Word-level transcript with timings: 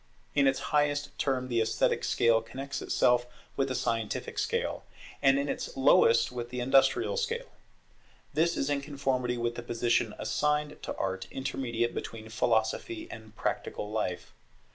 In 0.33 0.47
its 0.47 0.59
highest 0.73 1.15
term 1.19 1.47
the 1.47 1.61
esthetic 1.61 2.03
scale 2.03 2.41
connects 2.41 2.81
itself 2.81 3.27
with 3.55 3.67
the 3.67 3.75
scientific 3.75 4.39
scale; 4.39 4.83
and 5.21 5.37
in 5.37 5.47
its 5.47 5.77
lowest 5.77 6.31
with 6.31 6.49
the 6.49 6.59
industrial 6.59 7.17
scale. 7.17 7.49
This 8.33 8.57
is 8.57 8.67
in 8.67 8.81
conformity 8.81 9.37
with 9.37 9.53
the 9.53 9.61
position 9.61 10.15
assigned 10.17 10.81
to 10.81 10.95
Art 10.95 11.27
intermediate 11.29 11.93
between 11.93 12.29
Philosophy 12.29 13.07
and 13.11 13.35
Practical 13.35 13.91
life. 13.91 14.33